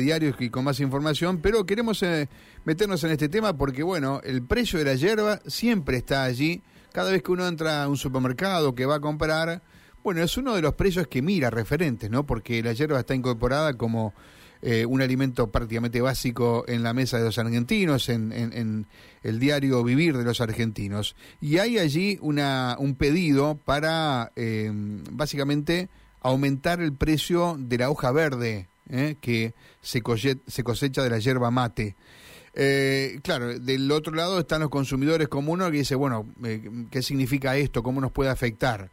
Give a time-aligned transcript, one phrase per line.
[0.00, 2.28] diarios y con más información, pero queremos eh,
[2.64, 6.62] meternos en este tema porque, bueno, el precio de la hierba siempre está allí.
[6.92, 9.60] Cada vez que uno entra a un supermercado que va a comprar,
[10.04, 12.24] bueno, es uno de los precios que mira referentes, ¿no?
[12.24, 14.14] Porque la hierba está incorporada como
[14.62, 18.86] eh, un alimento prácticamente básico en la mesa de los argentinos, en, en,
[19.24, 21.16] el diario vivir de los argentinos.
[21.40, 24.70] Y hay allí una, un pedido para, eh,
[25.10, 25.88] básicamente,
[26.20, 29.16] aumentar el precio de la hoja verde ¿eh?
[29.20, 30.02] que se,
[30.46, 31.96] se, cosecha de la yerba mate.
[32.54, 37.02] Eh, claro, del otro lado están los consumidores como uno que dice, bueno, eh, ¿qué
[37.02, 37.82] significa esto?
[37.82, 38.90] ¿Cómo nos puede afectar?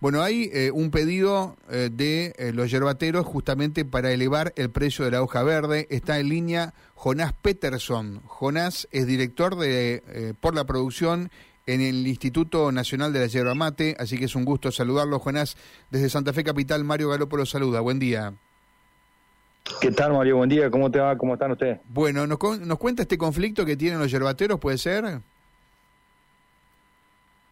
[0.00, 5.42] Bueno, hay un pedido de los yerbateros justamente para elevar el precio de la hoja
[5.44, 5.86] verde.
[5.88, 8.20] Está en línea Jonás Peterson.
[8.26, 11.30] Jonás es director de por la producción
[11.66, 15.56] en el Instituto Nacional de la Yerba Mate, así que es un gusto saludarlo, Jonás.
[15.90, 17.80] Desde Santa Fe Capital, Mario Galopo lo saluda.
[17.80, 18.34] Buen día.
[19.80, 20.36] ¿Qué tal, Mario?
[20.36, 20.70] Buen día.
[20.70, 21.16] ¿Cómo te va?
[21.16, 21.78] ¿Cómo están ustedes?
[21.88, 25.20] Bueno, ¿nos, nos cuenta este conflicto que tienen los yerbateros, puede ser?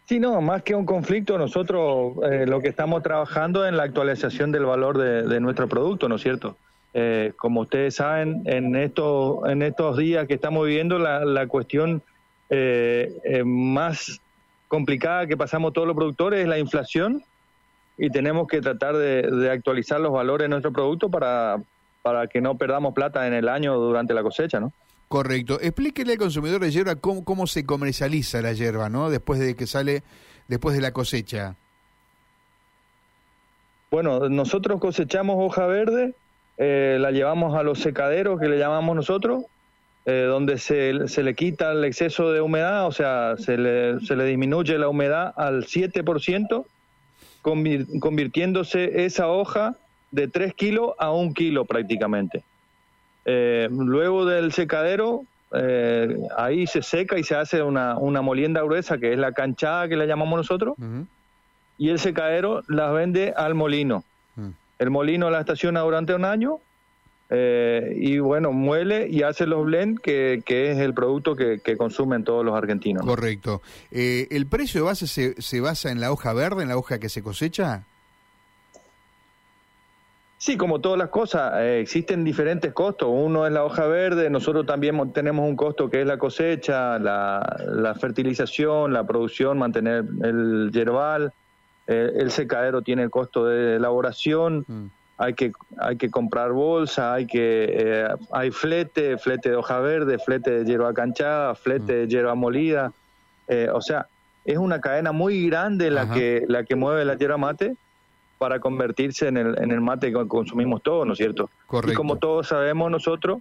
[0.06, 4.52] Sí, no, más que un conflicto, nosotros eh, lo que estamos trabajando en la actualización
[4.52, 6.56] del valor de, nuestro producto, ¿no es cierto?
[6.92, 12.02] Eh, como ustedes saben, en estos, en estos días que estamos viviendo, la, la cuestión
[12.50, 14.20] eh, más
[14.68, 17.22] complicada que pasamos todos los productores es la inflación
[17.96, 21.62] y tenemos que tratar de, de actualizar los valores de nuestro producto para,
[22.02, 24.72] para que no perdamos plata en el año durante la cosecha, ¿no?
[25.08, 25.60] Correcto.
[25.60, 29.10] Explíquele al consumidor de hierba cómo, cómo se comercializa la hierba, ¿no?
[29.10, 30.02] Después de que sale,
[30.48, 31.54] después de la cosecha.
[33.90, 36.14] Bueno, nosotros cosechamos hoja verde,
[36.56, 39.44] eh, la llevamos a los secaderos que le llamamos nosotros,
[40.06, 44.16] eh, donde se, se, le quita el exceso de humedad, o sea, se le, se
[44.16, 46.64] le disminuye la humedad al 7%,
[47.42, 49.76] convirtiéndose esa hoja
[50.12, 52.44] de 3 kilos a 1 kilo prácticamente.
[53.24, 58.98] Eh, luego del secadero, eh, ahí se seca y se hace una, una, molienda gruesa,
[58.98, 60.76] que es la canchada que le llamamos nosotros,
[61.78, 64.04] y el secadero las vende al molino.
[64.36, 64.48] Mm.
[64.78, 66.58] El molino la estaciona durante un año
[67.30, 71.76] eh, y bueno, muele y hace los blend, que, que es el producto que, que,
[71.76, 73.06] consumen todos los argentinos.
[73.06, 73.62] Correcto.
[73.90, 77.08] ¿El precio de base se, se basa en la hoja verde, en la hoja que
[77.08, 77.84] se cosecha?
[80.42, 83.08] Sí, como todas las cosas, eh, existen diferentes costos.
[83.08, 87.96] Uno es la hoja verde, nosotros también tenemos un costo que es la cosecha, la,
[88.00, 91.32] fertilización, la producción, mantener el yerbal.
[91.86, 94.64] Eh, el secadero tiene el costo de elaboración.
[94.66, 94.86] Mm.
[95.18, 100.18] Hay que hay que comprar bolsa, hay que eh, hay flete, flete de hoja verde,
[100.18, 102.08] flete de hierba canchada, flete de mm.
[102.08, 102.92] hierba molida.
[103.72, 104.08] o sea,
[104.44, 107.76] es una cadena muy grande la que la que mueve la hierba mate
[108.42, 111.48] para convertirse en el, en el mate que consumimos todos, ¿no es cierto?
[111.68, 111.92] Correcto.
[111.92, 113.40] Y como todos sabemos nosotros,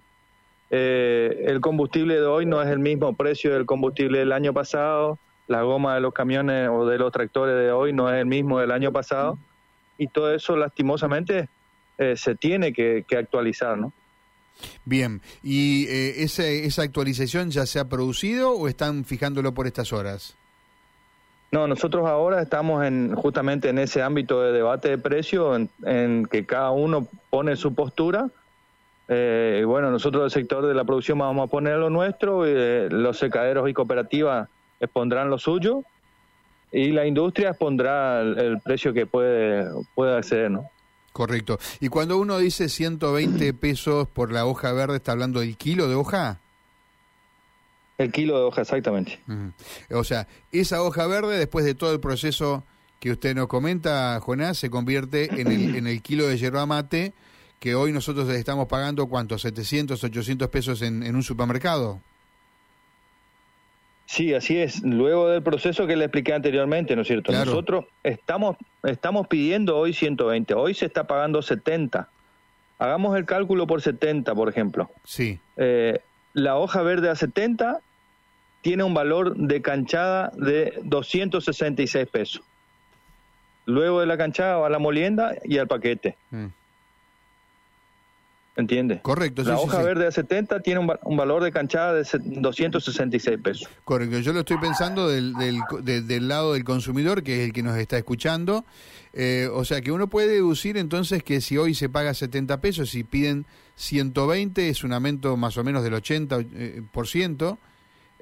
[0.70, 5.18] eh, el combustible de hoy no es el mismo precio del combustible del año pasado,
[5.48, 8.60] la goma de los camiones o de los tractores de hoy no es el mismo
[8.60, 9.40] del año pasado,
[9.98, 11.48] y todo eso lastimosamente
[11.98, 13.92] eh, se tiene que, actualizar, ¿no?
[14.84, 20.36] Bien, ¿y eh, esa actualización ya se ha producido o están fijándolo por estas horas?
[21.52, 26.46] No, nosotros ahora estamos en justamente en ese ámbito de debate de precio, en, que
[26.46, 28.30] cada uno pone su postura.
[29.08, 32.88] Eh, y bueno, nosotros del sector de la producción vamos a poner lo nuestro, eh,
[32.90, 34.48] los secaderos y cooperativas
[34.80, 35.82] expondrán lo suyo,
[36.72, 40.70] y la industria expondrá el, precio que puede, puede acceder, ¿no?
[41.12, 41.58] Correcto.
[41.80, 45.96] Y cuando uno dice 120 pesos por la hoja verde, ¿está hablando del kilo de
[45.96, 46.40] hoja?
[47.98, 49.20] El kilo de hoja, exactamente.
[49.90, 52.64] O sea, esa hoja verde, después de todo el proceso
[53.00, 57.12] que usted nos comenta, Jonás, se convierte en el, en el kilo de yerba mate
[57.62, 59.36] que hoy nosotros estamos pagando, ¿cuánto?
[59.36, 62.00] ¿700, 800 pesos en, un supermercado?
[64.06, 64.82] Sí, así es.
[64.82, 67.30] Luego del proceso que le expliqué anteriormente, ¿no es cierto?
[67.30, 72.08] Nosotros estamos, estamos pidiendo hoy 120, hoy se está pagando 70.
[72.80, 74.90] Hagamos el cálculo por 70, por ejemplo.
[75.04, 75.38] Sí.
[75.56, 76.00] Eh,
[76.34, 77.78] la hoja verde a 70
[78.62, 82.42] tiene un valor de canchada de 266 pesos.
[83.66, 86.16] Luego de la canchada va a la molienda y al paquete.
[86.30, 86.46] Mm.
[88.54, 89.00] ¿Entiendes?
[89.00, 89.42] Correcto.
[89.44, 93.68] La hoja verde de 70 tiene un, valor de canchada de 266 pesos.
[93.84, 94.18] Correcto.
[94.18, 95.32] Yo lo estoy pensando del,
[95.82, 98.66] del, lado del consumidor, que es el que nos está escuchando.
[99.14, 102.94] Eh, o sea que uno puede deducir entonces que si hoy se paga 70 pesos
[102.94, 106.46] y piden 120, es un aumento más o menos del 80%.
[106.54, 107.58] Eh, por ciento.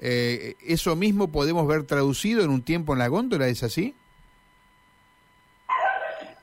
[0.01, 3.47] Eh, ¿Eso mismo podemos ver traducido en un tiempo en la góndola?
[3.47, 3.95] ¿Es así?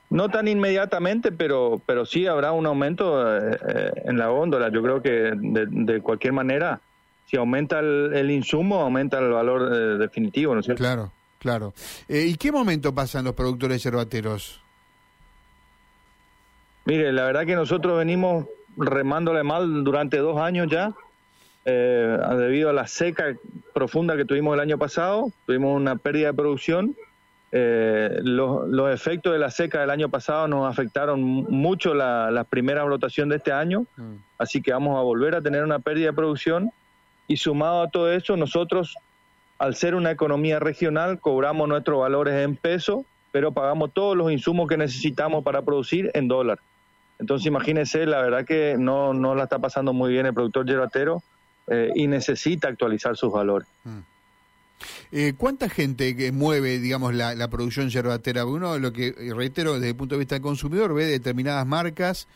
[0.09, 4.69] No tan inmediatamente, pero, pero sí habrá un aumento eh, eh, en la góndola.
[4.69, 6.81] Yo creo que de, cualquier manera,
[7.27, 10.81] si aumenta el, insumo, aumenta el valor eh, definitivo, ¿no es cierto?
[10.81, 11.73] Claro, claro.
[12.07, 14.61] ¿Y qué momento pasan los productores yerbateros?
[16.85, 18.47] Mire, la verdad que nosotros venimos
[18.77, 20.91] remándole mal durante dos años ya,
[21.65, 23.35] debido a la seca
[23.73, 26.95] profunda que tuvimos el año pasado, tuvimos una pérdida de producción
[27.51, 33.29] eh, los, efectos de la seca del año pasado nos afectaron mucho la, primera brotación
[33.29, 34.15] de este año, mm.
[34.37, 36.71] así que vamos a volver a tener una pérdida de producción
[37.27, 38.95] y sumado a todo eso, nosotros,
[39.57, 44.67] al ser una economía regional, cobramos nuestros valores en peso, pero pagamos todos los insumos
[44.67, 46.59] que necesitamos para producir en dólar.
[47.19, 51.21] Entonces imagínense, la verdad que no, no la está pasando muy bien el productor yerbatero
[51.69, 53.67] eh, y necesita actualizar sus valores.
[53.83, 53.99] Mm.
[55.11, 58.45] Eh, ¿Cuánta gente que mueve, digamos, la, producción yerbatera?
[58.45, 62.27] Uno, lo que reitero, desde el punto de vista del consumidor, ve determinadas marcas,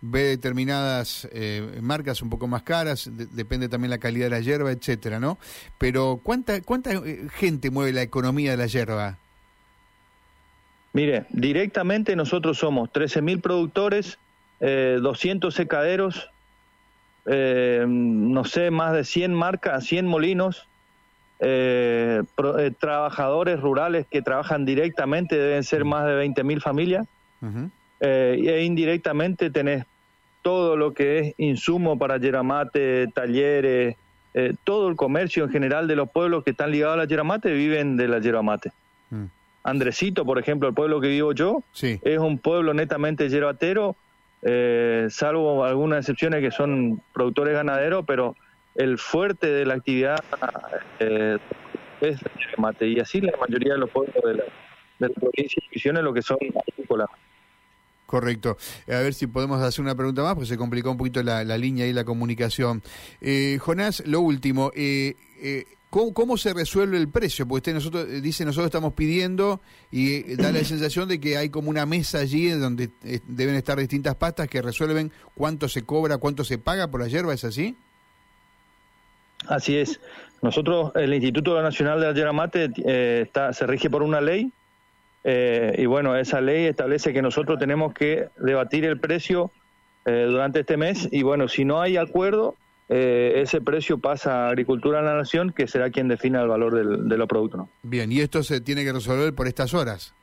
[0.00, 4.72] ve determinadas eh, marcas un poco más caras, depende también la calidad de la yerba,
[4.72, 5.38] etcétera, ¿no?
[5.78, 9.18] Pero ¿cuánta, cuánta eh, gente mueve la economía de la yerba?
[10.92, 14.18] Mire, directamente nosotros somos 13.000 productores,
[14.60, 16.30] 200 secaderos,
[17.26, 20.68] no sé, más de 100 marcas, 100 molinos,
[21.44, 22.22] eh,
[22.58, 27.06] eh, trabajadores rurales que trabajan directamente, deben ser más de 20.000 familias,
[27.98, 29.84] eh, e indirectamente tenés
[30.42, 33.96] todo lo que es insumo para yeramate, talleres,
[34.34, 37.52] eh, todo el comercio en general de los pueblos que están ligados a la yeramate
[37.52, 38.70] viven de la yeramate.
[39.10, 39.24] Mm.
[39.64, 43.28] Andresito, por ejemplo, el pueblo que vivo yo, es un pueblo netamente
[44.42, 48.36] yeroatero, salvo algunas excepciones que son productores ganaderos, pero
[48.74, 50.22] el fuerte de la actividad
[50.98, 51.38] eh,
[52.00, 54.44] es el mate y así la mayoría de los pueblos de la,
[54.98, 57.08] de la provincia y divisiones lo que son agrícolas.
[58.06, 58.58] Correcto.
[58.88, 61.86] A ver si podemos hacer una pregunta más, porque se complicó un poquito la, línea
[61.86, 62.82] y la comunicación.
[63.22, 65.14] Eh, Jonás, lo último, eh,
[65.94, 67.46] eh, ¿cómo, se resuelve el precio?
[67.46, 69.60] Porque usted nosotros, dice, nosotros estamos pidiendo
[69.90, 72.90] y da la sensación de que hay como una mesa allí donde
[73.26, 77.34] deben estar distintas pastas que resuelven cuánto se cobra, cuánto se paga por la hierba,
[77.34, 77.76] ¿es así?
[79.46, 80.00] Así es.
[80.40, 84.52] Nosotros, el Instituto Nacional de la Yerba Mate eh, está, se rige por una ley
[85.24, 89.52] eh, y bueno, esa ley establece que nosotros tenemos que debatir el precio
[90.04, 92.56] eh, durante este mes y bueno, si no hay acuerdo,
[92.94, 97.08] ese precio pasa a Agricultura de la Nación, que será quien defina el valor del,
[97.08, 97.68] de los productos.
[97.82, 100.14] Bien, y esto se tiene que resolver por estas horas.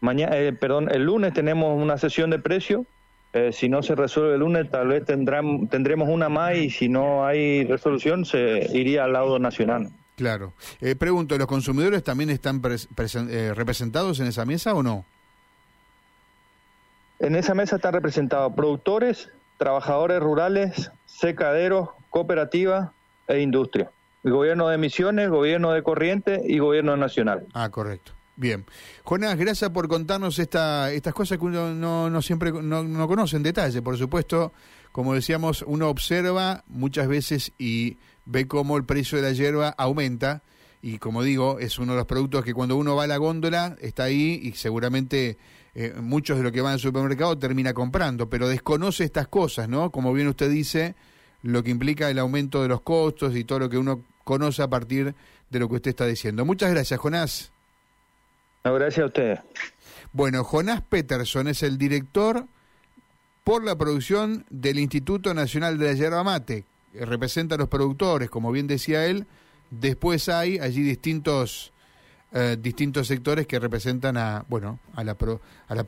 [0.00, 2.86] Mañana, perdón, el lunes tenemos una sesión de precio
[3.34, 6.88] eh, si no se resuelve el lunes, tal vez tendrán, tendremos una más y si
[6.88, 9.90] no hay resolución, se iría al lado nacional.
[10.16, 10.52] Claro.
[10.82, 15.06] Eh, pregunto, ¿los consumidores también están eh, representados en esa mesa o no?
[17.20, 22.90] En esa mesa están representados productores, trabajadores rurales, secaderos, cooperativas
[23.28, 23.90] e industria.
[24.24, 27.46] El gobierno de Misiones, gobierno de Corriente y gobierno nacional.
[27.54, 28.12] Ah, correcto.
[28.36, 28.64] Bien.
[29.04, 33.82] Jonás, gracias por contarnos esta, estas cosas que uno no, siempre no, conoce en detalle.
[33.82, 34.52] Por supuesto,
[34.90, 40.42] como decíamos, uno observa muchas veces y ve cómo el precio de la hierba aumenta.
[40.80, 43.76] Y como digo, es uno de los productos que cuando uno va a la góndola
[43.80, 45.36] está ahí y seguramente
[45.74, 49.90] eh, muchos de lo que van al supermercado termina comprando, pero desconoce estas cosas, ¿no?
[49.90, 50.94] Como bien usted dice,
[51.42, 54.68] lo que implica el aumento de los costos y todo lo que uno conoce a
[54.68, 55.14] partir
[55.50, 56.44] de lo que usted está diciendo.
[56.44, 57.52] Muchas gracias, Jonás.
[58.64, 59.40] No, gracias a ustedes.
[60.12, 62.46] Bueno, Jonás Peterson es el director
[63.44, 66.64] por la producción del Instituto Nacional de la Yerba Mate.
[66.94, 69.26] Representa a los productores, como bien decía él.
[69.70, 71.71] Después hay allí distintos,
[72.34, 75.84] eh, distintos sectores que representan a, bueno, a la, pro, a la